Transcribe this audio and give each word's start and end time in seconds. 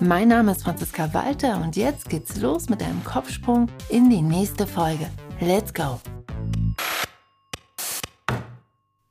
Mein 0.00 0.28
Name 0.28 0.52
ist 0.52 0.64
Franziska 0.64 1.14
Walter 1.14 1.62
und 1.62 1.76
jetzt 1.76 2.08
geht's 2.08 2.40
los 2.40 2.68
mit 2.68 2.82
einem 2.82 3.02
Kopfsprung 3.04 3.68
in 3.88 4.10
die 4.10 4.22
nächste 4.22 4.66
Folge. 4.66 5.08
Let's 5.40 5.72
go! 5.72 6.00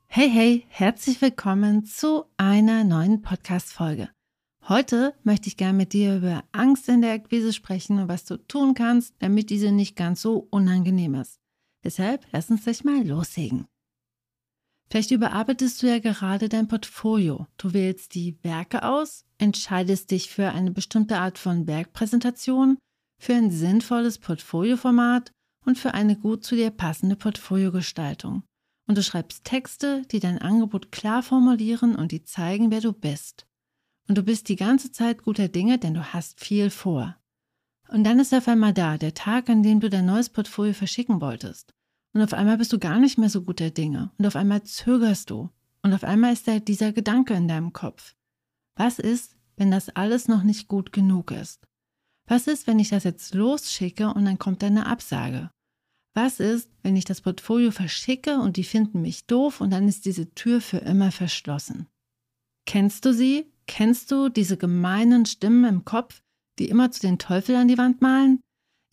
Hey, 0.06 0.30
hey, 0.30 0.66
herzlich 0.68 1.20
willkommen 1.22 1.86
zu 1.86 2.26
einer 2.36 2.84
neuen 2.84 3.22
Podcast-Folge. 3.22 4.10
Heute 4.68 5.14
möchte 5.24 5.48
ich 5.48 5.56
gerne 5.56 5.76
mit 5.76 5.92
dir 5.94 6.16
über 6.16 6.44
Angst 6.52 6.88
in 6.88 7.00
der 7.00 7.14
Akquise 7.14 7.52
sprechen 7.52 7.98
und 7.98 8.08
was 8.08 8.26
du 8.26 8.36
tun 8.36 8.74
kannst, 8.74 9.14
damit 9.18 9.50
diese 9.50 9.72
nicht 9.72 9.96
ganz 9.96 10.20
so 10.20 10.46
unangenehm 10.50 11.14
ist. 11.14 11.40
Deshalb 11.82 12.26
lass 12.30 12.50
uns 12.50 12.64
gleich 12.64 12.84
mal 12.84 13.06
loslegen. 13.06 13.66
Vielleicht 14.94 15.10
überarbeitest 15.10 15.82
du 15.82 15.88
ja 15.88 15.98
gerade 15.98 16.48
dein 16.48 16.68
Portfolio. 16.68 17.48
Du 17.56 17.72
wählst 17.72 18.14
die 18.14 18.38
Werke 18.44 18.84
aus, 18.84 19.24
entscheidest 19.38 20.12
dich 20.12 20.30
für 20.30 20.50
eine 20.50 20.70
bestimmte 20.70 21.18
Art 21.18 21.36
von 21.36 21.66
Werkpräsentation, 21.66 22.78
für 23.18 23.34
ein 23.34 23.50
sinnvolles 23.50 24.18
Portfolioformat 24.18 25.32
und 25.66 25.80
für 25.80 25.94
eine 25.94 26.16
gut 26.16 26.44
zu 26.44 26.54
dir 26.54 26.70
passende 26.70 27.16
Portfoliogestaltung 27.16 28.44
und 28.86 28.96
du 28.96 29.02
schreibst 29.02 29.42
Texte, 29.42 30.02
die 30.12 30.20
dein 30.20 30.38
Angebot 30.38 30.92
klar 30.92 31.24
formulieren 31.24 31.96
und 31.96 32.12
die 32.12 32.22
zeigen, 32.22 32.70
wer 32.70 32.80
du 32.80 32.92
bist. 32.92 33.48
Und 34.06 34.16
du 34.16 34.22
bist 34.22 34.48
die 34.48 34.54
ganze 34.54 34.92
Zeit 34.92 35.24
guter 35.24 35.48
Dinge, 35.48 35.76
denn 35.76 35.94
du 35.94 36.12
hast 36.12 36.38
viel 36.38 36.70
vor. 36.70 37.16
Und 37.88 38.04
dann 38.04 38.20
ist 38.20 38.32
auf 38.32 38.46
einmal 38.46 38.72
da, 38.72 38.96
der 38.96 39.14
Tag, 39.14 39.48
an 39.48 39.64
dem 39.64 39.80
du 39.80 39.90
dein 39.90 40.06
neues 40.06 40.28
Portfolio 40.28 40.72
verschicken 40.72 41.20
wolltest. 41.20 41.74
Und 42.14 42.22
auf 42.22 42.32
einmal 42.32 42.58
bist 42.58 42.72
du 42.72 42.78
gar 42.78 42.98
nicht 43.00 43.18
mehr 43.18 43.28
so 43.28 43.42
guter 43.42 43.70
Dinge. 43.70 44.10
Und 44.18 44.26
auf 44.26 44.36
einmal 44.36 44.62
zögerst 44.62 45.30
du. 45.30 45.50
Und 45.82 45.92
auf 45.92 46.04
einmal 46.04 46.32
ist 46.32 46.48
da 46.48 46.60
dieser 46.60 46.92
Gedanke 46.92 47.34
in 47.34 47.48
deinem 47.48 47.72
Kopf. 47.72 48.14
Was 48.76 48.98
ist, 48.98 49.36
wenn 49.56 49.70
das 49.70 49.90
alles 49.90 50.28
noch 50.28 50.44
nicht 50.44 50.68
gut 50.68 50.92
genug 50.92 51.32
ist? 51.32 51.66
Was 52.26 52.46
ist, 52.46 52.66
wenn 52.66 52.78
ich 52.78 52.88
das 52.88 53.04
jetzt 53.04 53.34
losschicke 53.34 54.08
und 54.14 54.24
dann 54.24 54.38
kommt 54.38 54.64
eine 54.64 54.86
Absage? 54.86 55.50
Was 56.14 56.38
ist, 56.38 56.70
wenn 56.82 56.96
ich 56.96 57.04
das 57.04 57.20
Portfolio 57.20 57.72
verschicke 57.72 58.38
und 58.38 58.56
die 58.56 58.64
finden 58.64 59.02
mich 59.02 59.26
doof 59.26 59.60
und 59.60 59.70
dann 59.70 59.88
ist 59.88 60.06
diese 60.06 60.32
Tür 60.34 60.60
für 60.60 60.78
immer 60.78 61.10
verschlossen? 61.10 61.88
Kennst 62.66 63.04
du 63.04 63.12
sie? 63.12 63.52
Kennst 63.66 64.12
du 64.12 64.28
diese 64.28 64.56
gemeinen 64.56 65.26
Stimmen 65.26 65.64
im 65.64 65.84
Kopf, 65.84 66.22
die 66.58 66.68
immer 66.68 66.90
zu 66.92 67.00
den 67.00 67.18
Teufel 67.18 67.56
an 67.56 67.68
die 67.68 67.78
Wand 67.78 68.00
malen? 68.00 68.40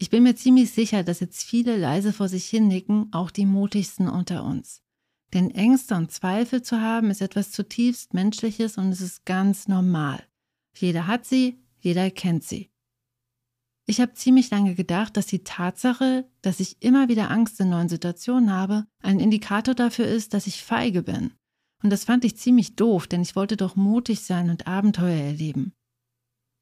Ich 0.02 0.10
bin 0.10 0.24
mir 0.24 0.36
ziemlich 0.36 0.72
sicher, 0.72 1.04
dass 1.04 1.20
jetzt 1.20 1.44
viele 1.44 1.78
leise 1.78 2.12
vor 2.12 2.28
sich 2.28 2.48
hin 2.48 2.68
nicken, 2.68 3.10
auch 3.12 3.30
die 3.30 3.46
mutigsten 3.46 4.10
unter 4.10 4.44
uns. 4.44 4.82
Denn 5.32 5.52
Ängste 5.52 5.94
und 5.94 6.12
Zweifel 6.12 6.64
zu 6.64 6.82
haben, 6.82 7.12
ist 7.12 7.22
etwas 7.22 7.52
zutiefst 7.52 8.16
Menschliches 8.16 8.80
und 8.80 8.90
es 8.90 9.00
ist 9.00 9.28
ganz 9.28 9.68
normal. 9.68 10.24
Jeder 10.76 11.06
hat 11.06 11.26
sie, 11.26 11.60
jeder 11.82 12.10
kennt 12.10 12.44
sie. 12.44 12.72
Ich 13.86 14.02
habe 14.02 14.16
ziemlich 14.16 14.50
lange 14.50 14.74
gedacht, 14.74 15.18
dass 15.18 15.28
die 15.28 15.44
Tatsache, 15.44 16.28
dass 16.42 16.60
ich 16.60 16.82
immer 16.82 17.08
wieder 17.08 17.30
Angst 17.30 17.60
in 17.60 17.70
neuen 17.70 17.88
Situationen 17.88 18.52
habe, 18.52 18.88
ein 19.04 19.20
Indikator 19.20 19.76
dafür 19.76 20.08
ist, 20.08 20.34
dass 20.34 20.48
ich 20.48 20.64
feige 20.64 21.04
bin. 21.04 21.36
Und 21.84 21.92
das 21.92 22.06
fand 22.06 22.26
ich 22.26 22.38
ziemlich 22.38 22.76
doof, 22.76 23.06
denn 23.06 23.22
ich 23.22 23.36
wollte 23.36 23.56
doch 23.56 23.76
mutig 23.76 24.22
sein 24.22 24.50
und 24.50 24.66
Abenteuer 24.66 25.22
erleben. 25.26 25.76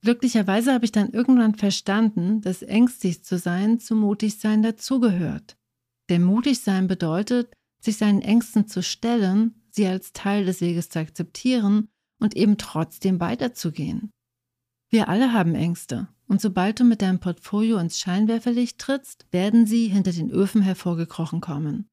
Glücklicherweise 0.01 0.73
habe 0.73 0.85
ich 0.85 0.91
dann 0.91 1.09
irgendwann 1.09 1.55
verstanden, 1.55 2.41
dass 2.41 2.61
ängstlich 2.61 3.23
zu 3.23 3.37
sein 3.37 3.79
zu 3.79 3.95
mutig 3.95 4.39
sein 4.39 4.63
dazugehört. 4.63 5.57
Denn 6.09 6.23
mutig 6.23 6.61
sein 6.61 6.87
bedeutet, 6.87 7.53
sich 7.81 7.97
seinen 7.97 8.21
Ängsten 8.21 8.67
zu 8.67 8.81
stellen, 8.81 9.61
sie 9.71 9.85
als 9.87 10.13
Teil 10.13 10.45
des 10.45 10.61
Weges 10.61 10.89
zu 10.89 10.99
akzeptieren 10.99 11.89
und 12.19 12.35
eben 12.35 12.57
trotzdem 12.57 13.19
weiterzugehen. 13.19 14.11
Wir 14.89 15.09
alle 15.09 15.33
haben 15.33 15.53
Ängste 15.53 16.07
und 16.27 16.41
sobald 16.41 16.79
du 16.79 16.83
mit 16.83 17.01
deinem 17.01 17.19
Portfolio 17.19 17.77
ins 17.77 17.99
Scheinwerferlicht 17.99 18.79
trittst, 18.79 19.27
werden 19.31 19.65
sie 19.65 19.87
hinter 19.87 20.11
den 20.11 20.31
Öfen 20.31 20.61
hervorgekrochen 20.61 21.41
kommen. 21.41 21.87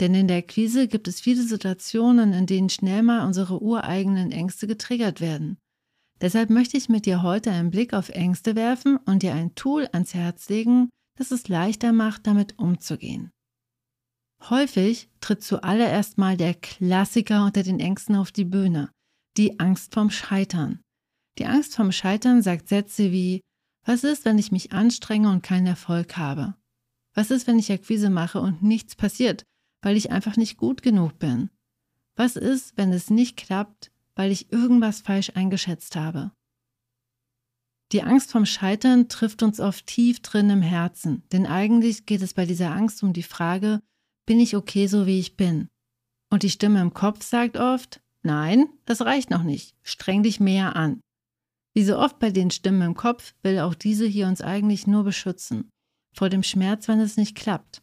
Denn 0.00 0.14
in 0.14 0.28
der 0.28 0.38
Akquise 0.38 0.88
gibt 0.88 1.08
es 1.08 1.20
viele 1.20 1.42
Situationen, 1.42 2.32
in 2.32 2.46
denen 2.46 2.70
schnell 2.70 3.02
mal 3.02 3.26
unsere 3.26 3.62
ureigenen 3.62 4.32
Ängste 4.32 4.66
getriggert 4.66 5.20
werden. 5.20 5.58
Deshalb 6.20 6.50
möchte 6.50 6.76
ich 6.76 6.88
mit 6.88 7.06
dir 7.06 7.22
heute 7.22 7.50
einen 7.50 7.70
Blick 7.70 7.94
auf 7.94 8.10
Ängste 8.10 8.54
werfen 8.54 8.98
und 8.98 9.22
dir 9.22 9.34
ein 9.34 9.54
Tool 9.54 9.88
ans 9.92 10.14
Herz 10.14 10.48
legen, 10.48 10.90
das 11.16 11.30
es 11.30 11.48
leichter 11.48 11.92
macht, 11.92 12.26
damit 12.26 12.58
umzugehen. 12.58 13.30
Häufig 14.48 15.10
tritt 15.20 15.42
zuallererst 15.42 16.18
mal 16.18 16.36
der 16.36 16.54
Klassiker 16.54 17.44
unter 17.44 17.62
den 17.62 17.80
Ängsten 17.80 18.16
auf 18.16 18.32
die 18.32 18.44
Bühne, 18.44 18.90
die 19.36 19.60
Angst 19.60 19.94
vom 19.94 20.10
Scheitern. 20.10 20.80
Die 21.38 21.46
Angst 21.46 21.76
vom 21.76 21.92
Scheitern 21.92 22.42
sagt 22.42 22.68
Sätze 22.68 23.12
wie 23.12 23.40
was 23.86 24.04
ist, 24.04 24.24
wenn 24.24 24.38
ich 24.38 24.52
mich 24.52 24.72
anstrenge 24.72 25.30
und 25.30 25.42
keinen 25.42 25.66
Erfolg 25.66 26.16
habe? 26.16 26.54
Was 27.14 27.30
ist, 27.30 27.46
wenn 27.46 27.58
ich 27.58 27.72
Akquise 27.72 28.10
mache 28.10 28.40
und 28.40 28.62
nichts 28.62 28.94
passiert, 28.94 29.44
weil 29.82 29.96
ich 29.96 30.10
einfach 30.10 30.36
nicht 30.36 30.58
gut 30.58 30.82
genug 30.82 31.18
bin? 31.18 31.50
Was 32.14 32.36
ist, 32.36 32.76
wenn 32.76 32.92
es 32.92 33.10
nicht 33.10 33.36
klappt, 33.36 33.90
weil 34.14 34.30
ich 34.30 34.52
irgendwas 34.52 35.00
falsch 35.00 35.32
eingeschätzt 35.34 35.96
habe? 35.96 36.32
Die 37.92 38.02
Angst 38.02 38.30
vom 38.30 38.46
Scheitern 38.46 39.08
trifft 39.08 39.42
uns 39.42 39.58
oft 39.58 39.86
tief 39.86 40.20
drin 40.20 40.48
im 40.50 40.62
Herzen, 40.62 41.24
denn 41.32 41.46
eigentlich 41.46 42.06
geht 42.06 42.22
es 42.22 42.34
bei 42.34 42.46
dieser 42.46 42.70
Angst 42.70 43.02
um 43.02 43.12
die 43.12 43.24
Frage, 43.24 43.82
bin 44.26 44.38
ich 44.38 44.54
okay 44.54 44.86
so 44.86 45.06
wie 45.06 45.18
ich 45.18 45.36
bin? 45.36 45.68
Und 46.30 46.44
die 46.44 46.50
Stimme 46.50 46.80
im 46.80 46.94
Kopf 46.94 47.24
sagt 47.24 47.56
oft, 47.56 48.00
nein, 48.22 48.68
das 48.84 49.00
reicht 49.00 49.30
noch 49.30 49.42
nicht, 49.42 49.74
streng 49.82 50.22
dich 50.22 50.38
mehr 50.38 50.76
an. 50.76 51.00
Wie 51.74 51.84
so 51.84 51.98
oft 51.98 52.18
bei 52.18 52.30
den 52.30 52.50
Stimmen 52.50 52.82
im 52.82 52.94
Kopf 52.94 53.34
will 53.42 53.58
auch 53.58 53.74
diese 53.74 54.06
hier 54.06 54.28
uns 54.28 54.40
eigentlich 54.40 54.86
nur 54.86 55.02
beschützen. 55.02 55.70
Vor 56.14 56.28
dem 56.28 56.42
Schmerz, 56.42 56.86
wenn 56.88 57.00
es 57.00 57.16
nicht 57.16 57.36
klappt. 57.36 57.82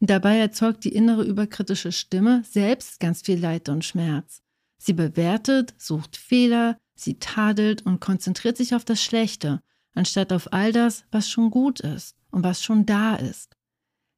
Dabei 0.00 0.38
erzeugt 0.38 0.84
die 0.84 0.94
innere 0.94 1.24
überkritische 1.24 1.90
Stimme 1.90 2.42
selbst 2.44 3.00
ganz 3.00 3.22
viel 3.22 3.38
Leid 3.38 3.68
und 3.68 3.84
Schmerz. 3.84 4.42
Sie 4.78 4.92
bewertet, 4.92 5.74
sucht 5.78 6.16
Fehler, 6.16 6.78
sie 6.94 7.18
tadelt 7.18 7.84
und 7.84 8.00
konzentriert 8.00 8.56
sich 8.56 8.74
auf 8.74 8.84
das 8.84 9.02
Schlechte, 9.02 9.62
anstatt 9.94 10.32
auf 10.32 10.52
all 10.52 10.72
das, 10.72 11.04
was 11.10 11.30
schon 11.30 11.50
gut 11.50 11.80
ist 11.80 12.16
und 12.30 12.44
was 12.44 12.62
schon 12.62 12.86
da 12.86 13.16
ist. 13.16 13.56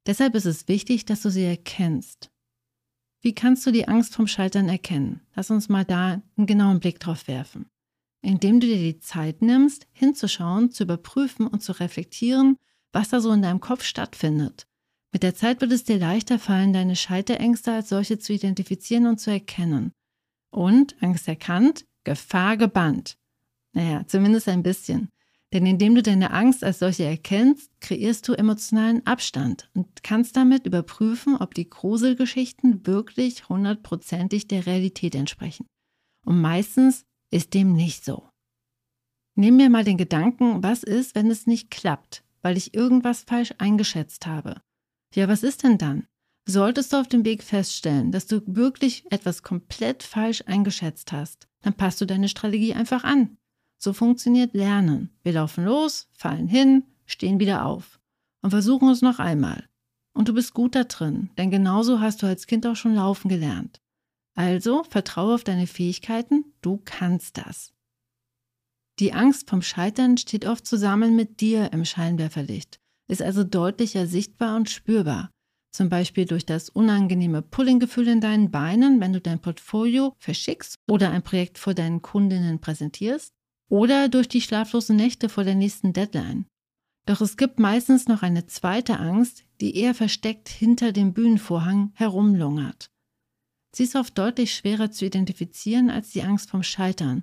Deshalb 0.07 0.35
ist 0.35 0.47
es 0.47 0.69
wichtig, 0.69 1.05
dass 1.05 1.23
du 1.23 1.31
sie 1.31 1.45
erkennst. 1.45 2.31
Wie 3.21 3.35
kannst 3.35 3.67
du 3.67 3.73
die 3.73 3.89
Angst 3.89 4.15
vom 4.15 4.27
Scheitern 4.27 4.69
erkennen? 4.69 5.21
Lass 5.35 5.51
uns 5.51 5.69
mal 5.69 5.85
da 5.85 6.23
einen 6.37 6.47
genauen 6.47 6.81
Blick 6.81 7.01
drauf 7.01 7.29
werfen 7.29 7.69
indem 8.23 8.61
du 8.61 8.67
dir 8.67 8.77
die 8.77 8.99
Zeit 8.99 9.43
nimmst, 9.43 9.87
hinzuschauen, 9.93 10.71
zu 10.71 10.85
überprüfen 10.85 11.47
und 11.47 11.63
zu 11.63 11.73
reflektieren, 11.73 12.57
was 12.93 13.11
da 13.11 13.21
so 13.21 13.33
in 13.33 13.43
deinem 13.43 13.61
Kopf 13.61 13.85
stattfindet. 13.85 14.67
Mit 15.13 15.23
der 15.23 15.35
Zeit 15.35 15.61
wird 15.61 15.73
es 15.73 15.85
dir 15.85 15.99
leichter 15.99 16.39
fallen, 16.39 16.73
deine 16.73 16.97
Scheiterängste 16.97 17.73
als 17.73 17.89
solche 17.89 18.19
zu 18.19 18.33
identifizieren 18.33 19.07
und 19.07 19.19
zu 19.19 19.31
erkennen. 19.31 19.93
Und, 20.51 21.01
Angst 21.03 21.29
erkannt, 21.29 21.87
Gefahr 22.05 22.57
gebannt. 22.57 23.19
Naja, 23.73 24.07
zumindest 24.07 24.49
ein 24.49 24.63
bisschen. 24.63 25.11
Denn 25.53 25.65
indem 25.65 25.95
du 25.95 26.03
deine 26.03 26.31
Angst 26.31 26.63
als 26.63 26.79
solche 26.79 27.05
erkennst, 27.05 27.71
kreierst 27.81 28.29
du 28.29 28.35
emotionalen 28.35 29.07
Abstand 29.07 29.71
und 29.75 30.03
kannst 30.03 30.37
damit 30.37 30.67
überprüfen, 30.67 31.37
ob 31.37 31.55
die 31.55 31.69
Gruselgeschichten 31.69 32.87
wirklich 32.87 33.49
hundertprozentig 33.49 34.47
der 34.47 34.67
Realität 34.67 35.15
entsprechen. 35.15 35.67
Und 36.27 36.41
meistens 36.41 37.05
ist 37.31 37.55
dem 37.55 37.73
nicht 37.73 38.05
so. 38.05 38.29
Nimm 39.37 39.57
mir 39.57 39.71
mal 39.71 39.85
den 39.85 39.97
Gedanken, 39.97 40.63
was 40.63 40.83
ist, 40.83 41.15
wenn 41.15 41.31
es 41.31 41.47
nicht 41.47 41.71
klappt, 41.71 42.25
weil 42.43 42.57
ich 42.57 42.75
irgendwas 42.75 43.23
falsch 43.23 43.55
eingeschätzt 43.59 44.27
habe. 44.27 44.61
Ja, 45.15 45.29
was 45.29 45.43
ist 45.43 45.63
denn 45.63 45.79
dann? 45.79 46.07
Solltest 46.51 46.95
du 46.95 46.97
auf 46.97 47.09
dem 47.09 47.27
Weg 47.27 47.43
feststellen, 47.43 48.11
dass 48.11 48.27
du 48.27 48.41
wirklich 48.47 49.05
etwas 49.13 49.43
komplett 49.43 50.03
falsch 50.03 50.43
eingeschätzt 50.47 51.13
hast, 51.13 51.47
dann 51.61 51.75
passt 51.75 52.01
du 52.01 52.07
deine 52.07 52.31
Strategie 52.31 52.73
einfach 52.73 53.05
an. 53.05 53.37
So 53.77 53.93
funktioniert 53.93 54.55
Lernen. 54.55 55.11
Wir 55.23 55.33
laufen 55.35 55.67
los, 55.67 56.09
fallen 56.15 56.49
hin, 56.49 56.85
stehen 57.05 57.39
wieder 57.39 57.67
auf 57.67 58.01
und 58.41 58.49
versuchen 58.49 58.89
es 58.89 59.03
noch 59.03 59.19
einmal. 59.19 59.69
Und 60.15 60.29
du 60.29 60.33
bist 60.33 60.55
gut 60.55 60.75
da 60.75 60.85
drin, 60.85 61.29
denn 61.37 61.51
genauso 61.51 62.01
hast 62.01 62.23
du 62.23 62.27
als 62.27 62.47
Kind 62.47 62.67
auch 62.67 62.77
schon 62.77 62.95
laufen 62.95 63.29
gelernt. 63.29 63.83
Also 64.35 64.85
vertraue 64.85 65.35
auf 65.35 65.45
deine 65.45 65.67
Fähigkeiten, 65.67 66.47
du 66.63 66.81
kannst 66.83 67.37
das. 67.37 67.75
Die 69.01 69.13
Angst 69.13 69.51
vom 69.51 69.61
Scheitern 69.61 70.17
steht 70.17 70.47
oft 70.47 70.67
zusammen 70.67 71.15
mit 71.15 71.43
dir 71.43 71.75
im 71.75 71.85
Scheinwerferlicht. 71.85 72.81
ist 73.07 73.21
also 73.21 73.45
deutlicher 73.45 74.07
sichtbar 74.07 74.57
und 74.57 74.71
spürbar. 74.71 75.31
Zum 75.71 75.89
Beispiel 75.89 76.25
durch 76.25 76.47
das 76.47 76.71
unangenehme 76.71 77.43
Pullinggefühl 77.43 78.09
in 78.09 78.21
deinen 78.21 78.51
Beinen, 78.51 79.01
wenn 79.01 79.13
du 79.13 79.21
dein 79.21 79.41
Portfolio 79.41 80.15
verschickst 80.19 80.77
oder 80.89 81.11
ein 81.11 81.23
Projekt 81.23 81.59
vor 81.59 81.75
deinen 81.75 82.03
Kundinnen 82.03 82.61
präsentierst, 82.61 83.33
oder 83.69 84.09
durch 84.09 84.29
die 84.29 84.41
schlaflosen 84.41 84.97
Nächte 84.97 85.29
vor 85.29 85.45
der 85.45 85.55
nächsten 85.55 85.93
Deadline. 85.93 86.47
Doch 87.07 87.21
es 87.21 87.37
gibt 87.37 87.59
meistens 87.59 88.09
noch 88.09 88.23
eine 88.23 88.47
zweite 88.47 88.99
Angst, 88.99 89.45
die 89.61 89.77
eher 89.77 89.95
versteckt 89.95 90.49
hinter 90.49 90.93
dem 90.93 91.13
Bühnenvorhang 91.13 91.93
herumlungert. 91.95 92.91
Sie 93.75 93.85
ist 93.85 93.97
oft 93.97 94.17
deutlich 94.17 94.55
schwerer 94.55 94.91
zu 94.91 95.07
identifizieren 95.07 95.91
als 95.91 96.11
die 96.11 96.23
Angst 96.23 96.51
vom 96.51 96.63
Scheitern. 96.63 97.23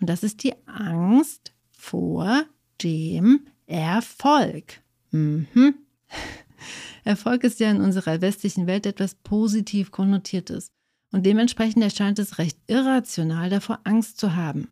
Und 0.00 0.08
das 0.08 0.22
ist 0.22 0.42
die 0.42 0.54
Angst 0.66 1.54
vor 1.70 2.44
dem 2.82 3.46
Erfolg. 3.66 4.82
Mhm. 5.10 5.74
Erfolg 7.04 7.44
ist 7.44 7.60
ja 7.60 7.70
in 7.70 7.80
unserer 7.80 8.20
westlichen 8.20 8.66
Welt 8.66 8.86
etwas 8.86 9.14
positiv 9.14 9.90
konnotiertes 9.90 10.68
und 11.12 11.24
dementsprechend 11.24 11.82
erscheint 11.82 12.18
es 12.18 12.38
recht 12.38 12.58
irrational, 12.66 13.50
davor 13.50 13.80
Angst 13.84 14.18
zu 14.18 14.34
haben. 14.36 14.68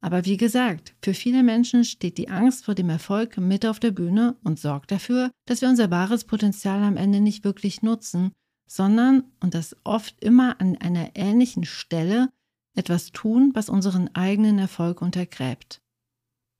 Aber 0.00 0.24
wie 0.24 0.36
gesagt, 0.36 0.94
für 1.02 1.12
viele 1.12 1.42
Menschen 1.42 1.84
steht 1.84 2.18
die 2.18 2.28
Angst 2.28 2.64
vor 2.64 2.74
dem 2.74 2.88
Erfolg 2.88 3.36
mit 3.38 3.66
auf 3.66 3.80
der 3.80 3.90
Bühne 3.90 4.36
und 4.44 4.60
sorgt 4.60 4.92
dafür, 4.92 5.32
dass 5.46 5.60
wir 5.60 5.68
unser 5.68 5.90
wahres 5.90 6.24
Potenzial 6.24 6.82
am 6.82 6.96
Ende 6.96 7.20
nicht 7.20 7.44
wirklich 7.44 7.82
nutzen, 7.82 8.32
sondern, 8.68 9.24
und 9.40 9.54
das 9.54 9.76
oft 9.82 10.22
immer 10.22 10.60
an 10.60 10.76
einer 10.76 11.16
ähnlichen 11.16 11.64
Stelle, 11.64 12.28
etwas 12.76 13.10
tun, 13.10 13.50
was 13.54 13.68
unseren 13.68 14.14
eigenen 14.14 14.58
Erfolg 14.58 15.02
untergräbt. 15.02 15.80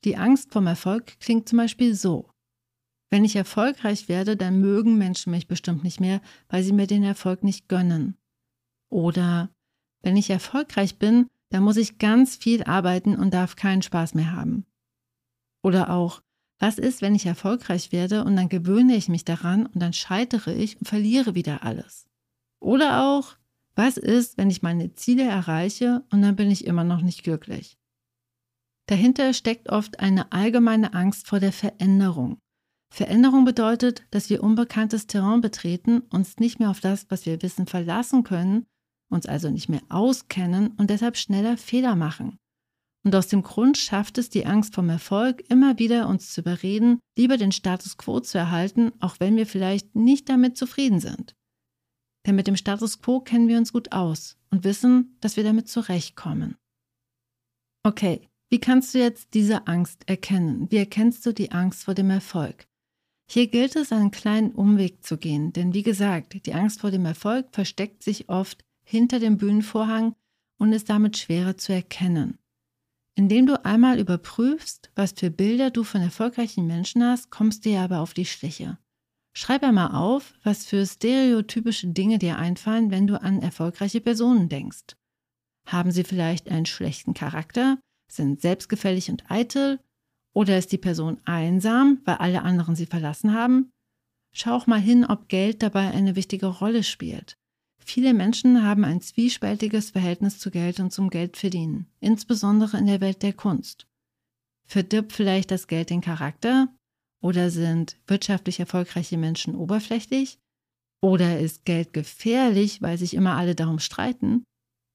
Die 0.04 0.16
Angst 0.16 0.52
vom 0.52 0.66
Erfolg 0.66 1.20
klingt 1.20 1.48
zum 1.48 1.58
Beispiel 1.58 1.94
so. 1.94 2.28
Wenn 3.10 3.24
ich 3.24 3.36
erfolgreich 3.36 4.08
werde, 4.08 4.36
dann 4.36 4.60
mögen 4.60 4.98
Menschen 4.98 5.30
mich 5.30 5.48
bestimmt 5.48 5.82
nicht 5.82 6.00
mehr, 6.00 6.20
weil 6.48 6.62
sie 6.62 6.72
mir 6.72 6.86
den 6.86 7.02
Erfolg 7.02 7.42
nicht 7.42 7.68
gönnen. 7.68 8.16
Oder 8.90 9.50
wenn 10.02 10.16
ich 10.16 10.30
erfolgreich 10.30 10.98
bin, 10.98 11.26
dann 11.50 11.62
muss 11.62 11.76
ich 11.76 11.98
ganz 11.98 12.36
viel 12.36 12.64
arbeiten 12.64 13.16
und 13.16 13.32
darf 13.32 13.56
keinen 13.56 13.82
Spaß 13.82 14.14
mehr 14.14 14.32
haben. 14.32 14.66
Oder 15.62 15.90
auch, 15.90 16.22
was 16.58 16.78
ist, 16.78 17.02
wenn 17.02 17.14
ich 17.14 17.24
erfolgreich 17.24 17.92
werde 17.92 18.24
und 18.24 18.36
dann 18.36 18.48
gewöhne 18.48 18.96
ich 18.96 19.08
mich 19.08 19.24
daran 19.24 19.66
und 19.66 19.80
dann 19.80 19.92
scheitere 19.92 20.52
ich 20.52 20.78
und 20.78 20.86
verliere 20.86 21.34
wieder 21.34 21.62
alles? 21.62 22.06
Oder 22.60 23.04
auch, 23.04 23.36
was 23.74 23.96
ist, 23.96 24.36
wenn 24.36 24.50
ich 24.50 24.62
meine 24.62 24.92
Ziele 24.94 25.22
erreiche 25.22 26.04
und 26.10 26.20
dann 26.20 26.36
bin 26.36 26.50
ich 26.50 26.66
immer 26.66 26.84
noch 26.84 27.00
nicht 27.00 27.22
glücklich? 27.22 27.78
Dahinter 28.86 29.34
steckt 29.34 29.68
oft 29.68 30.00
eine 30.00 30.32
allgemeine 30.32 30.94
Angst 30.94 31.28
vor 31.28 31.40
der 31.40 31.52
Veränderung. 31.52 32.40
Veränderung 32.90 33.44
bedeutet, 33.44 34.02
dass 34.10 34.30
wir 34.30 34.42
unbekanntes 34.42 35.06
Terrain 35.06 35.40
betreten, 35.40 36.00
uns 36.10 36.38
nicht 36.38 36.58
mehr 36.58 36.70
auf 36.70 36.80
das, 36.80 37.06
was 37.10 37.26
wir 37.26 37.42
wissen, 37.42 37.66
verlassen 37.66 38.24
können, 38.24 38.66
uns 39.10 39.26
also 39.26 39.50
nicht 39.50 39.68
mehr 39.68 39.82
auskennen 39.88 40.68
und 40.78 40.90
deshalb 40.90 41.16
schneller 41.16 41.56
Fehler 41.56 41.96
machen. 41.96 42.38
Und 43.04 43.14
aus 43.14 43.28
dem 43.28 43.42
Grund 43.42 43.78
schafft 43.78 44.18
es 44.18 44.28
die 44.28 44.44
Angst 44.44 44.74
vom 44.74 44.88
Erfolg 44.88 45.42
immer 45.48 45.78
wieder, 45.78 46.08
uns 46.08 46.32
zu 46.32 46.40
überreden, 46.40 46.98
lieber 47.16 47.36
den 47.36 47.52
Status 47.52 47.96
quo 47.96 48.20
zu 48.20 48.36
erhalten, 48.36 48.92
auch 49.00 49.16
wenn 49.20 49.36
wir 49.36 49.46
vielleicht 49.46 49.94
nicht 49.94 50.28
damit 50.28 50.56
zufrieden 50.56 51.00
sind. 51.00 51.34
Denn 52.26 52.34
mit 52.34 52.46
dem 52.46 52.56
Status 52.56 53.00
quo 53.00 53.20
kennen 53.20 53.48
wir 53.48 53.56
uns 53.56 53.72
gut 53.72 53.92
aus 53.92 54.36
und 54.50 54.64
wissen, 54.64 55.16
dass 55.20 55.36
wir 55.36 55.44
damit 55.44 55.68
zurechtkommen. 55.68 56.56
Okay, 57.82 58.28
wie 58.50 58.58
kannst 58.58 58.94
du 58.94 58.98
jetzt 58.98 59.32
diese 59.34 59.66
Angst 59.66 60.08
erkennen? 60.08 60.70
Wie 60.70 60.76
erkennst 60.76 61.24
du 61.24 61.32
die 61.32 61.52
Angst 61.52 61.84
vor 61.84 61.94
dem 61.94 62.10
Erfolg? 62.10 62.67
Hier 63.30 63.46
gilt 63.46 63.76
es, 63.76 63.92
einen 63.92 64.10
kleinen 64.10 64.52
Umweg 64.52 65.04
zu 65.04 65.18
gehen, 65.18 65.52
denn 65.52 65.74
wie 65.74 65.82
gesagt, 65.82 66.46
die 66.46 66.54
Angst 66.54 66.80
vor 66.80 66.90
dem 66.90 67.04
Erfolg 67.04 67.48
versteckt 67.52 68.02
sich 68.02 68.28
oft 68.30 68.64
hinter 68.84 69.20
dem 69.20 69.36
Bühnenvorhang 69.36 70.14
und 70.58 70.72
ist 70.72 70.88
damit 70.88 71.18
schwerer 71.18 71.58
zu 71.58 71.74
erkennen. 71.74 72.38
Indem 73.14 73.46
du 73.46 73.64
einmal 73.64 73.98
überprüfst, 73.98 74.90
was 74.94 75.12
für 75.12 75.30
Bilder 75.30 75.70
du 75.70 75.84
von 75.84 76.00
erfolgreichen 76.00 76.66
Menschen 76.66 77.04
hast, 77.04 77.30
kommst 77.30 77.64
du 77.64 77.70
ja 77.70 77.84
aber 77.84 78.00
auf 78.00 78.14
die 78.14 78.24
Schliche. 78.24 78.78
Schreib 79.34 79.62
einmal 79.62 79.92
auf, 79.92 80.34
was 80.42 80.64
für 80.64 80.86
stereotypische 80.86 81.88
Dinge 81.88 82.18
dir 82.18 82.38
einfallen, 82.38 82.90
wenn 82.90 83.06
du 83.06 83.20
an 83.20 83.42
erfolgreiche 83.42 84.00
Personen 84.00 84.48
denkst. 84.48 84.96
Haben 85.66 85.90
sie 85.90 86.04
vielleicht 86.04 86.48
einen 86.48 86.66
schlechten 86.66 87.12
Charakter, 87.12 87.78
sind 88.10 88.40
selbstgefällig 88.40 89.10
und 89.10 89.30
eitel 89.30 89.80
oder 90.34 90.58
ist 90.58 90.72
die 90.72 90.78
Person 90.78 91.20
einsam, 91.24 92.00
weil 92.04 92.16
alle 92.16 92.42
anderen 92.42 92.76
sie 92.76 92.86
verlassen 92.86 93.34
haben? 93.34 93.70
Schau 94.32 94.52
auch 94.52 94.66
mal 94.66 94.80
hin, 94.80 95.04
ob 95.04 95.28
Geld 95.28 95.62
dabei 95.62 95.90
eine 95.90 96.16
wichtige 96.16 96.46
Rolle 96.46 96.82
spielt. 96.82 97.36
Viele 97.84 98.12
Menschen 98.12 98.62
haben 98.62 98.84
ein 98.84 99.00
zwiespältiges 99.00 99.90
Verhältnis 99.90 100.38
zu 100.38 100.50
Geld 100.50 100.78
und 100.78 100.92
zum 100.92 101.08
Geldverdienen, 101.08 101.86
insbesondere 102.00 102.76
in 102.76 102.86
der 102.86 103.00
Welt 103.00 103.22
der 103.22 103.32
Kunst. 103.32 103.86
Verdirbt 104.66 105.12
vielleicht 105.12 105.50
das 105.50 105.66
Geld 105.66 105.88
den 105.88 106.02
Charakter? 106.02 106.68
Oder 107.20 107.50
sind 107.50 107.96
wirtschaftlich 108.06 108.60
erfolgreiche 108.60 109.16
Menschen 109.16 109.56
oberflächlich? 109.56 110.38
Oder 111.00 111.40
ist 111.40 111.64
Geld 111.64 111.92
gefährlich, 111.92 112.82
weil 112.82 112.98
sich 112.98 113.14
immer 113.14 113.36
alle 113.36 113.54
darum 113.54 113.78
streiten? 113.78 114.44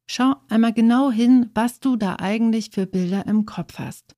Schau 0.07 0.35
einmal 0.49 0.73
genau 0.73 1.11
hin, 1.11 1.49
was 1.53 1.79
du 1.79 1.95
da 1.95 2.17
eigentlich 2.17 2.69
für 2.69 2.85
Bilder 2.85 3.25
im 3.25 3.45
Kopf 3.45 3.79
hast. 3.79 4.15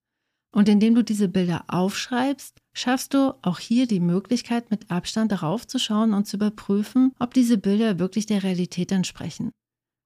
Und 0.55 0.69
indem 0.69 0.95
du 0.95 1.03
diese 1.03 1.27
Bilder 1.27 1.65
aufschreibst, 1.67 2.61
schaffst 2.73 3.13
du 3.13 3.35
auch 3.41 3.59
hier 3.59 3.87
die 3.87 3.99
Möglichkeit, 3.99 4.71
mit 4.71 4.89
Abstand 4.89 5.33
darauf 5.33 5.67
zu 5.67 5.79
schauen 5.79 6.13
und 6.13 6.27
zu 6.27 6.37
überprüfen, 6.37 7.11
ob 7.19 7.33
diese 7.33 7.57
Bilder 7.57 7.99
wirklich 7.99 8.25
der 8.25 8.41
Realität 8.41 8.93
entsprechen. 8.93 9.51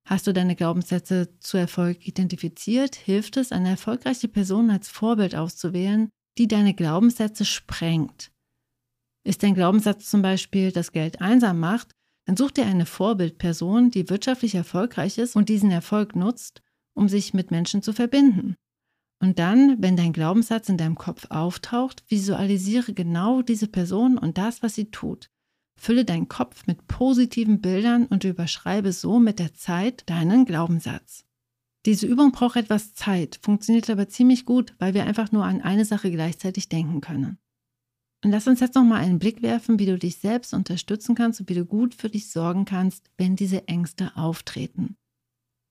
Hast 0.08 0.26
du 0.26 0.34
deine 0.34 0.56
Glaubenssätze 0.56 1.38
zu 1.40 1.58
Erfolg 1.58 2.08
identifiziert, 2.08 2.96
hilft 2.96 3.38
es, 3.38 3.52
eine 3.52 3.70
erfolgreiche 3.70 4.28
Person 4.28 4.72
als 4.72 4.90
Vorbild 4.90 5.36
auszuwählen, 5.36 6.10
die 6.40 6.48
deine 6.48 6.74
Glaubenssätze 6.74 7.46
sprengt. 7.46 8.32
Ist 9.24 9.44
dein 9.44 9.54
Glaubenssatz 9.54 10.10
zum 10.10 10.24
Beispiel, 10.24 10.72
dass 10.72 10.92
Geld 10.92 11.22
einsam 11.22 11.60
macht, 11.60 11.92
dann 12.26 12.38
such 12.38 12.50
dir 12.50 12.66
eine 12.66 12.88
Vorbildperson, 12.88 13.92
die 13.92 14.10
wirtschaftlich 14.10 14.56
erfolgreich 14.56 15.20
ist 15.20 15.36
und 15.36 15.48
diesen 15.48 15.70
Erfolg 15.70 16.16
nutzt, 16.16 16.64
um 16.96 17.08
sich 17.08 17.36
mit 17.36 17.52
Menschen 17.52 17.84
zu 17.84 17.94
verbinden. 17.94 18.56
Und 19.22 19.38
dann, 19.38 19.82
wenn 19.82 19.98
dein 19.98 20.14
Glaubenssatz 20.14 20.70
in 20.70 20.78
deinem 20.78 20.96
Kopf 20.96 21.28
auftaucht, 21.30 22.04
visualisiere 22.08 22.94
genau 22.94 23.42
diese 23.42 23.68
Person 23.68 24.18
und 24.18 24.38
das, 24.38 24.64
was 24.64 24.76
sie 24.76 24.92
tut. 24.92 25.30
Fülle 25.76 26.06
deinen 26.06 26.28
Kopf 26.28 26.68
mit 26.68 26.88
positiven 26.88 27.62
Bildern 27.62 28.06
und 28.06 28.24
überschreibe 28.24 28.92
so 28.92 29.20
mit 29.20 29.40
der 29.40 29.54
Zeit 29.54 30.10
deinen 30.10 30.46
Glaubenssatz. 30.46 31.26
Diese 31.86 32.08
Übung 32.08 32.32
braucht 32.32 32.58
etwas 32.58 32.94
Zeit, 32.94 33.40
funktioniert 33.42 33.90
aber 33.90 34.10
ziemlich 34.10 34.46
gut, 34.46 34.76
weil 34.80 34.94
wir 34.94 35.06
einfach 35.06 35.32
nur 35.32 35.46
an 35.46 35.62
eine 35.62 35.86
Sache 35.86 36.12
gleichzeitig 36.12 36.68
denken 36.68 37.00
können. 37.00 37.40
Und 38.24 38.32
lass 38.32 38.48
uns 38.48 38.60
jetzt 38.60 38.76
nochmal 38.76 39.02
einen 39.02 39.20
Blick 39.20 39.42
werfen, 39.42 39.80
wie 39.80 39.86
du 39.86 39.98
dich 39.98 40.18
selbst 40.18 40.54
unterstützen 40.54 41.16
kannst 41.16 41.40
und 41.40 41.50
wie 41.50 41.54
du 41.54 41.66
gut 41.66 41.96
für 41.96 42.10
dich 42.10 42.30
sorgen 42.30 42.66
kannst, 42.66 43.10
wenn 43.18 43.38
diese 43.38 43.68
Ängste 43.70 44.12
auftreten. 44.18 44.98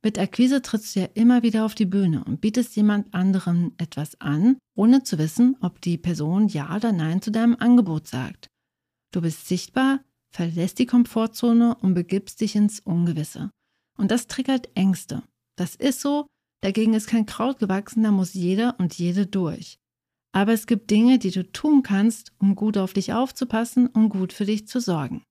Mit 0.05 0.19
Akquise 0.19 0.63
trittst 0.63 0.95
du 0.95 1.01
ja 1.01 1.07
immer 1.15 1.43
wieder 1.43 1.65
auf 1.65 1.75
die 1.75 1.87
Bühne 1.87 2.23
und 2.25 2.41
bietest 2.41 2.77
jemand 2.77 3.13
anderem 3.13 3.73
etwas 3.79 4.21
an, 4.21 4.59
ohne 4.77 5.03
zu 5.03 5.19
wissen, 5.19 5.57
ob 5.61 5.81
die 5.81 5.99
Person 5.99 6.49
Ja 6.49 6.75
oder 6.75 6.93
Nein 6.93 7.21
zu 7.21 7.33
deinem 7.33 7.57
Angebot 7.59 8.07
sagt. 8.07 8.49
Du 9.13 9.21
bist 9.21 9.49
sichtbar, 9.49 10.01
verlässt 10.31 10.79
die 10.79 10.87
Komfortzone 10.87 11.75
und 11.77 11.95
begibst 11.95 12.41
dich 12.41 12.55
ins 12.55 12.79
Ungewisse. 12.81 13.51
Und 13.97 14.11
das 14.13 14.29
triggert 14.29 14.69
Ängste. 14.77 15.25
Das 15.57 15.75
ist 15.75 16.01
so, 16.01 16.27
dagegen 16.61 16.95
ist 16.95 17.09
kein 17.09 17.27
Kraut 17.27 17.59
gewachsen, 17.59 18.05
da 18.05 18.13
muss 18.13 18.35
jeder 18.35 18.79
und 18.79 18.95
jede 18.95 19.27
durch. 19.27 19.79
Aber 20.33 20.53
es 20.53 20.67
gibt 20.67 20.91
Dinge, 20.91 21.19
die 21.19 21.33
du 21.33 21.51
tun 21.51 21.83
kannst, 21.83 22.33
um 22.39 22.55
gut 22.55 22.77
auf 22.77 22.93
dich 22.93 23.13
aufzupassen 23.13 23.89
und 23.89 24.11
gut 24.11 24.33
für 24.33 24.45
dich 24.45 24.69
zu 24.69 24.81
sorgen. 24.81 25.25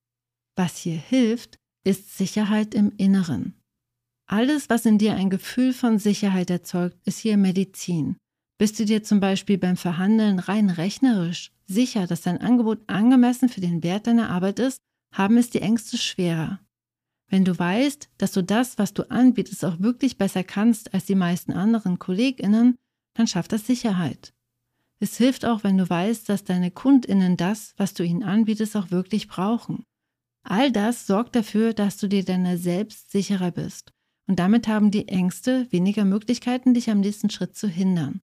Was 0.57 0.75
hier 0.75 0.97
hilft, 0.97 1.55
ist 1.85 2.17
Sicherheit 2.17 2.73
im 2.73 2.91
Inneren. 2.97 3.56
Alles, 4.29 4.69
was 4.69 4.85
in 4.85 4.97
dir 4.97 5.15
ein 5.15 5.29
Gefühl 5.29 5.71
von 5.71 5.99
Sicherheit 5.99 6.49
erzeugt, 6.49 6.97
ist 7.05 7.19
hier 7.19 7.37
Medizin. 7.37 8.17
Bist 8.59 8.77
du 8.77 8.83
dir 8.83 9.01
zum 9.01 9.21
Beispiel 9.21 9.57
beim 9.57 9.77
Verhandeln 9.77 10.39
rein 10.39 10.69
rechnerisch 10.69 11.51
sicher, 11.65 12.07
dass 12.07 12.21
dein 12.21 12.39
Angebot 12.41 12.79
angemessen 12.87 13.47
für 13.47 13.61
den 13.61 13.83
Wert 13.83 14.07
deiner 14.07 14.29
Arbeit 14.29 14.59
ist, 14.59 14.79
haben 15.13 15.37
es 15.37 15.49
die 15.49 15.61
Ängste 15.61 15.97
schwerer. 15.97 16.59
Wenn 17.29 17.45
du 17.45 17.57
weißt, 17.57 18.09
dass 18.17 18.31
du 18.33 18.41
das, 18.41 18.77
was 18.77 18.93
du 18.93 19.09
anbietest, 19.09 19.63
auch 19.63 19.79
wirklich 19.79 20.17
besser 20.17 20.43
kannst 20.43 20.93
als 20.93 21.05
die 21.05 21.15
meisten 21.15 21.53
anderen 21.53 21.99
KollegInnen, 21.99 22.75
dann 23.15 23.27
schafft 23.27 23.51
das 23.51 23.67
Sicherheit. 23.67 24.33
Es 24.99 25.17
hilft 25.17 25.45
auch, 25.45 25.63
wenn 25.63 25.77
du 25.77 25.89
weißt, 25.89 26.27
dass 26.27 26.43
deine 26.43 26.71
KundInnen 26.71 27.37
das, 27.37 27.73
was 27.77 27.93
du 27.93 28.03
ihnen 28.03 28.23
anbietest, 28.23 28.75
auch 28.75 28.91
wirklich 28.91 29.27
brauchen. 29.27 29.83
All 30.43 30.71
das 30.71 31.05
sorgt 31.05 31.35
dafür, 31.35 31.73
dass 31.73 31.97
du 31.97 32.07
dir 32.07 32.23
deiner 32.23 32.57
selbst 32.57 33.11
sicherer 33.11 33.51
bist 33.51 33.93
und 34.27 34.39
damit 34.39 34.67
haben 34.67 34.91
die 34.91 35.07
Ängste 35.07 35.67
weniger 35.71 36.05
Möglichkeiten, 36.05 36.73
dich 36.73 36.89
am 36.89 36.99
nächsten 36.99 37.29
Schritt 37.29 37.55
zu 37.55 37.67
hindern. 37.67 38.21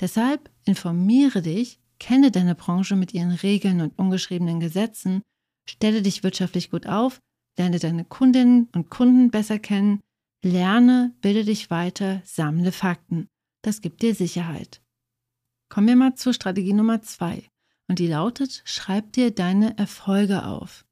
Deshalb 0.00 0.50
informiere 0.64 1.42
dich, 1.42 1.80
kenne 1.98 2.30
deine 2.30 2.54
Branche 2.54 2.96
mit 2.96 3.12
ihren 3.12 3.32
Regeln 3.32 3.80
und 3.80 3.98
ungeschriebenen 3.98 4.60
Gesetzen, 4.60 5.22
stelle 5.68 6.02
dich 6.02 6.22
wirtschaftlich 6.22 6.70
gut 6.70 6.86
auf, 6.86 7.20
lerne 7.58 7.78
deine 7.78 8.04
Kundinnen 8.04 8.68
und 8.74 8.90
Kunden 8.90 9.30
besser 9.30 9.58
kennen, 9.58 10.00
lerne, 10.42 11.14
bilde 11.20 11.44
dich 11.44 11.70
weiter, 11.70 12.22
sammle 12.24 12.72
Fakten. 12.72 13.28
Das 13.62 13.80
gibt 13.80 14.02
dir 14.02 14.14
Sicherheit. 14.14 14.80
Kommen 15.68 15.86
wir 15.86 15.96
mal 15.96 16.14
zur 16.14 16.34
Strategie 16.34 16.72
Nummer 16.72 17.02
zwei. 17.02 17.48
Und 17.88 17.98
die 17.98 18.06
lautet, 18.06 18.62
schreib 18.64 19.12
dir 19.12 19.30
deine 19.32 19.76
Erfolge 19.78 20.44
auf. 20.44 20.84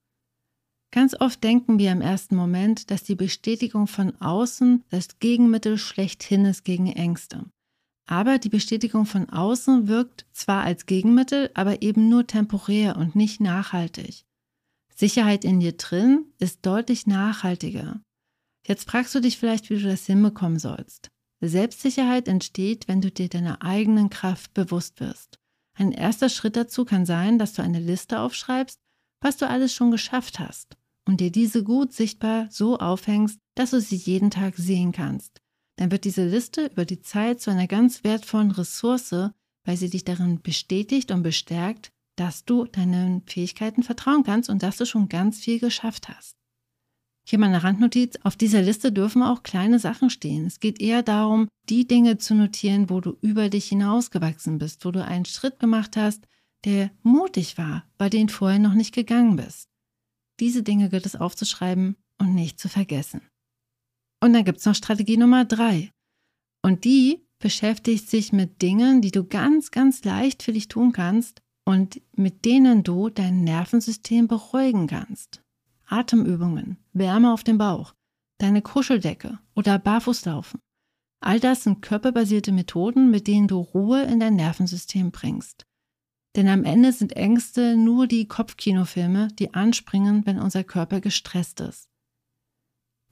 Ganz 0.92 1.14
oft 1.20 1.42
denken 1.44 1.78
wir 1.78 1.92
im 1.92 2.00
ersten 2.00 2.34
Moment, 2.34 2.90
dass 2.90 3.04
die 3.04 3.14
Bestätigung 3.14 3.86
von 3.86 4.20
außen 4.20 4.84
das 4.90 5.20
Gegenmittel 5.20 5.78
schlechthin 5.78 6.44
ist 6.44 6.64
gegen 6.64 6.88
Ängste. 6.88 7.46
Aber 8.06 8.38
die 8.38 8.48
Bestätigung 8.48 9.06
von 9.06 9.28
außen 9.28 9.86
wirkt 9.86 10.26
zwar 10.32 10.64
als 10.64 10.86
Gegenmittel, 10.86 11.50
aber 11.54 11.82
eben 11.82 12.08
nur 12.08 12.26
temporär 12.26 12.96
und 12.96 13.14
nicht 13.14 13.40
nachhaltig. 13.40 14.24
Sicherheit 14.92 15.44
in 15.44 15.60
dir 15.60 15.72
drin 15.72 16.26
ist 16.38 16.66
deutlich 16.66 17.06
nachhaltiger. 17.06 18.00
Jetzt 18.66 18.90
fragst 18.90 19.14
du 19.14 19.20
dich 19.20 19.38
vielleicht, 19.38 19.70
wie 19.70 19.78
du 19.78 19.88
das 19.88 20.06
hinbekommen 20.06 20.58
sollst. 20.58 21.08
Selbstsicherheit 21.40 22.26
entsteht, 22.26 22.88
wenn 22.88 23.00
du 23.00 23.12
dir 23.12 23.28
deiner 23.28 23.62
eigenen 23.62 24.10
Kraft 24.10 24.54
bewusst 24.54 25.00
wirst. 25.00 25.38
Ein 25.74 25.92
erster 25.92 26.28
Schritt 26.28 26.56
dazu 26.56 26.84
kann 26.84 27.06
sein, 27.06 27.38
dass 27.38 27.52
du 27.54 27.62
eine 27.62 27.80
Liste 27.80 28.18
aufschreibst, 28.18 28.76
was 29.22 29.36
du 29.36 29.48
alles 29.48 29.72
schon 29.72 29.92
geschafft 29.92 30.40
hast 30.40 30.79
und 31.06 31.20
dir 31.20 31.30
diese 31.30 31.64
gut 31.64 31.92
sichtbar 31.92 32.48
so 32.50 32.78
aufhängst, 32.78 33.38
dass 33.54 33.70
du 33.70 33.80
sie 33.80 33.96
jeden 33.96 34.30
Tag 34.30 34.56
sehen 34.56 34.92
kannst. 34.92 35.40
Dann 35.76 35.90
wird 35.90 36.04
diese 36.04 36.26
Liste 36.26 36.66
über 36.66 36.84
die 36.84 37.00
Zeit 37.00 37.40
zu 37.40 37.50
einer 37.50 37.66
ganz 37.66 38.04
wertvollen 38.04 38.50
Ressource, 38.50 39.30
weil 39.64 39.76
sie 39.76 39.90
dich 39.90 40.04
darin 40.04 40.42
bestätigt 40.42 41.10
und 41.10 41.22
bestärkt, 41.22 41.90
dass 42.16 42.44
du 42.44 42.66
deinen 42.66 43.22
Fähigkeiten 43.26 43.82
vertrauen 43.82 44.24
kannst 44.24 44.50
und 44.50 44.62
dass 44.62 44.76
du 44.76 44.84
schon 44.84 45.08
ganz 45.08 45.38
viel 45.40 45.58
geschafft 45.58 46.08
hast. 46.08 46.36
Hier 47.26 47.38
meine 47.38 47.62
Randnotiz. 47.62 48.18
Auf 48.24 48.36
dieser 48.36 48.60
Liste 48.60 48.92
dürfen 48.92 49.22
auch 49.22 49.42
kleine 49.42 49.78
Sachen 49.78 50.10
stehen. 50.10 50.46
Es 50.46 50.60
geht 50.60 50.80
eher 50.80 51.02
darum, 51.02 51.48
die 51.68 51.86
Dinge 51.86 52.18
zu 52.18 52.34
notieren, 52.34 52.90
wo 52.90 53.00
du 53.00 53.16
über 53.20 53.48
dich 53.48 53.68
hinausgewachsen 53.68 54.58
bist, 54.58 54.84
wo 54.84 54.90
du 54.90 55.04
einen 55.04 55.24
Schritt 55.24 55.60
gemacht 55.60 55.96
hast, 55.96 56.26
der 56.64 56.90
mutig 57.02 57.56
war, 57.56 57.84
bei 57.96 58.10
dem 58.10 58.28
vorher 58.28 58.58
noch 58.58 58.74
nicht 58.74 58.94
gegangen 58.94 59.36
bist. 59.36 59.69
Diese 60.40 60.62
Dinge 60.62 60.88
gilt 60.88 61.06
es 61.06 61.16
aufzuschreiben 61.16 61.96
und 62.18 62.34
nicht 62.34 62.58
zu 62.58 62.68
vergessen. 62.68 63.20
Und 64.22 64.32
dann 64.32 64.44
gibt 64.44 64.58
es 64.58 64.66
noch 64.66 64.74
Strategie 64.74 65.16
Nummer 65.16 65.44
drei. 65.44 65.92
Und 66.62 66.84
die 66.84 67.26
beschäftigt 67.38 68.08
sich 68.08 68.32
mit 68.32 68.60
Dingen, 68.62 69.00
die 69.00 69.10
du 69.10 69.24
ganz, 69.24 69.70
ganz 69.70 70.04
leicht 70.04 70.42
für 70.42 70.52
dich 70.52 70.68
tun 70.68 70.92
kannst 70.92 71.40
und 71.64 72.00
mit 72.16 72.44
denen 72.44 72.82
du 72.82 73.08
dein 73.08 73.44
Nervensystem 73.44 74.28
beruhigen 74.28 74.86
kannst. 74.86 75.42
Atemübungen, 75.86 76.78
Wärme 76.92 77.32
auf 77.32 77.44
dem 77.44 77.58
Bauch, 77.58 77.94
deine 78.38 78.62
Kuscheldecke 78.62 79.38
oder 79.54 79.78
Barfußlaufen. 79.78 80.60
All 81.20 81.40
das 81.40 81.64
sind 81.64 81.82
körperbasierte 81.82 82.52
Methoden, 82.52 83.10
mit 83.10 83.26
denen 83.26 83.48
du 83.48 83.58
Ruhe 83.58 84.02
in 84.04 84.20
dein 84.20 84.36
Nervensystem 84.36 85.10
bringst. 85.10 85.66
Denn 86.36 86.48
am 86.48 86.64
Ende 86.64 86.92
sind 86.92 87.12
Ängste 87.12 87.76
nur 87.76 88.06
die 88.06 88.28
Kopfkinofilme, 88.28 89.28
die 89.38 89.54
anspringen, 89.54 90.24
wenn 90.26 90.38
unser 90.38 90.62
Körper 90.62 91.00
gestresst 91.00 91.60
ist. 91.60 91.88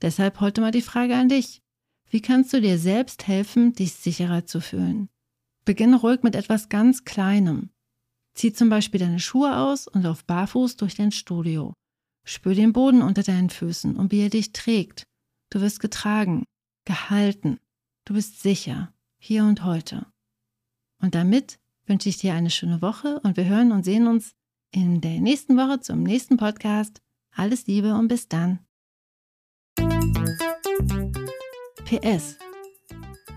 Deshalb 0.01 0.39
heute 0.39 0.61
mal 0.61 0.71
die 0.71 0.81
Frage 0.81 1.15
an 1.15 1.27
dich. 1.27 1.61
Wie 2.09 2.21
kannst 2.21 2.53
du 2.53 2.61
dir 2.61 2.79
selbst 2.79 3.27
helfen, 3.27 3.73
dich 3.73 3.93
sicherer 3.93 4.45
zu 4.45 4.61
fühlen? 4.61 5.09
Beginne 5.65 5.97
ruhig 5.97 6.23
mit 6.23 6.35
etwas 6.35 6.69
ganz 6.69 7.03
Kleinem. 7.03 7.69
Zieh 8.33 8.53
zum 8.53 8.69
Beispiel 8.69 8.99
deine 8.99 9.19
Schuhe 9.19 9.57
aus 9.57 9.87
und 9.87 10.03
lauf 10.03 10.23
barfuß 10.23 10.77
durch 10.77 10.95
dein 10.95 11.11
Studio. 11.11 11.73
Spür 12.25 12.55
den 12.55 12.73
Boden 12.73 13.01
unter 13.01 13.23
deinen 13.23 13.49
Füßen 13.49 13.97
und 13.97 14.11
wie 14.11 14.21
er 14.21 14.29
dich 14.29 14.53
trägt. 14.53 15.03
Du 15.49 15.61
wirst 15.61 15.79
getragen, 15.79 16.45
gehalten. 16.85 17.59
Du 18.05 18.13
bist 18.13 18.41
sicher, 18.41 18.93
hier 19.19 19.43
und 19.43 19.63
heute. 19.63 20.05
Und 21.01 21.15
damit 21.15 21.59
wünsche 21.89 22.07
ich 22.07 22.17
dir 22.17 22.33
eine 22.35 22.51
schöne 22.51 22.81
Woche 22.81 23.19
und 23.23 23.35
wir 23.35 23.45
hören 23.45 23.71
und 23.71 23.83
sehen 23.83 24.07
uns 24.07 24.35
in 24.71 25.01
der 25.01 25.19
nächsten 25.19 25.57
Woche 25.57 25.79
zum 25.79 26.03
nächsten 26.03 26.37
Podcast. 26.37 27.01
Alles 27.35 27.65
Liebe 27.67 27.95
und 27.95 28.07
bis 28.07 28.27
dann. 28.29 28.59
PS. 31.85 32.37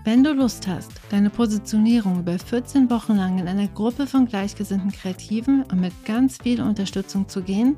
Wenn 0.05 0.23
du 0.23 0.33
Lust 0.33 0.67
hast, 0.67 0.91
deine 1.09 1.29
Positionierung 1.29 2.19
über 2.19 2.37
14 2.37 2.89
Wochen 2.89 3.15
lang 3.15 3.39
in 3.39 3.47
einer 3.47 3.67
Gruppe 3.67 4.05
von 4.05 4.27
gleichgesinnten 4.27 4.91
Kreativen 4.91 5.63
und 5.63 5.79
mit 5.79 5.93
ganz 6.05 6.37
viel 6.37 6.61
Unterstützung 6.61 7.27
zu 7.27 7.41
gehen, 7.41 7.77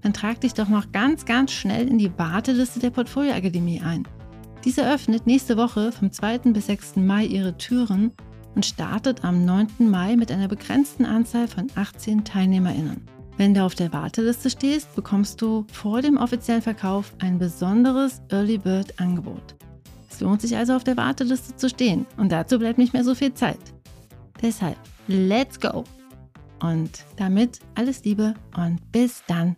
dann 0.00 0.12
trag 0.12 0.40
dich 0.40 0.54
doch 0.54 0.68
noch 0.68 0.90
ganz, 0.92 1.24
ganz 1.24 1.52
schnell 1.52 1.86
in 1.86 1.98
die 1.98 2.16
Warteliste 2.18 2.80
der 2.80 2.90
Portfolioakademie 2.90 3.80
ein. 3.82 4.08
Diese 4.64 4.90
öffnet 4.90 5.26
nächste 5.26 5.56
Woche 5.56 5.92
vom 5.92 6.10
2. 6.10 6.38
bis 6.52 6.66
6. 6.66 6.96
Mai 6.96 7.26
ihre 7.26 7.56
Türen 7.56 8.12
und 8.58 8.66
startet 8.66 9.22
am 9.22 9.44
9. 9.44 9.88
Mai 9.88 10.16
mit 10.16 10.32
einer 10.32 10.48
begrenzten 10.48 11.06
Anzahl 11.06 11.46
von 11.46 11.68
18 11.76 12.24
TeilnehmerInnen. 12.24 13.00
Wenn 13.36 13.54
du 13.54 13.62
auf 13.62 13.76
der 13.76 13.92
Warteliste 13.92 14.50
stehst, 14.50 14.96
bekommst 14.96 15.40
du 15.40 15.64
vor 15.72 16.02
dem 16.02 16.16
offiziellen 16.16 16.60
Verkauf 16.60 17.12
ein 17.20 17.38
besonderes 17.38 18.20
Early 18.30 18.58
Bird 18.58 18.98
Angebot. 18.98 19.54
Es 20.10 20.18
lohnt 20.18 20.40
sich 20.40 20.56
also 20.56 20.74
auf 20.74 20.82
der 20.82 20.96
Warteliste 20.96 21.54
zu 21.54 21.68
stehen 21.68 22.04
und 22.16 22.32
dazu 22.32 22.58
bleibt 22.58 22.78
nicht 22.78 22.94
mehr 22.94 23.04
so 23.04 23.14
viel 23.14 23.32
Zeit. 23.32 23.60
Deshalb, 24.42 24.76
let's 25.06 25.60
go! 25.60 25.84
Und 26.58 27.04
damit 27.14 27.60
alles 27.76 28.02
Liebe 28.02 28.34
und 28.56 28.80
bis 28.90 29.22
dann! 29.28 29.54